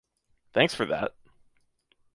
Thanks 0.53 0.73
for 0.73 0.85
that! 0.87 1.13